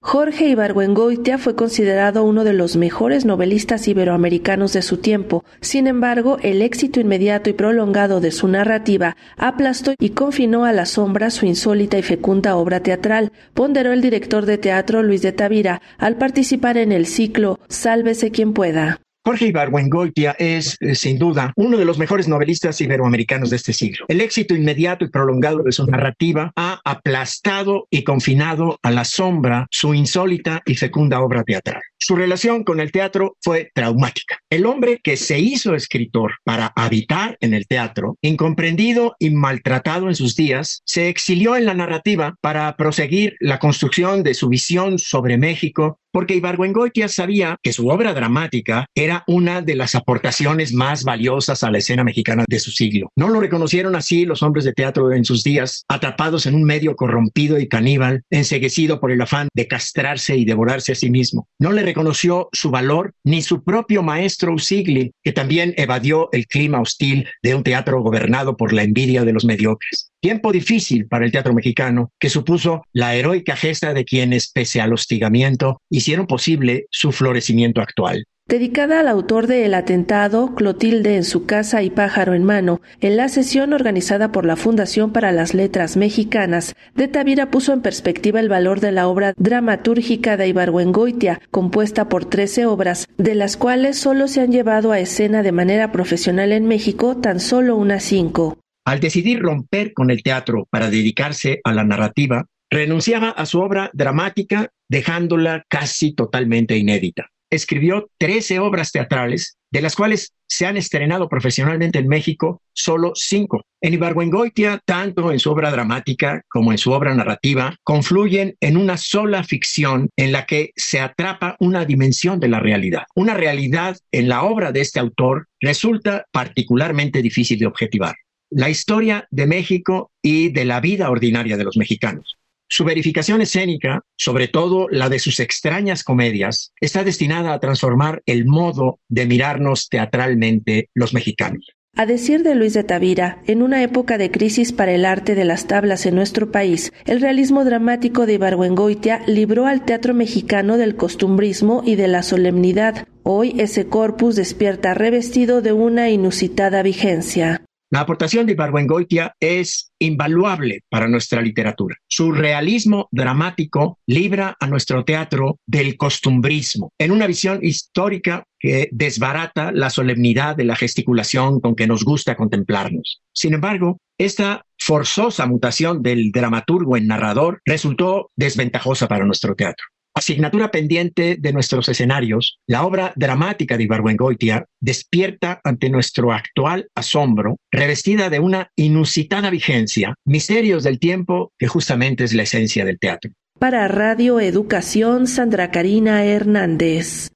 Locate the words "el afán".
59.12-59.48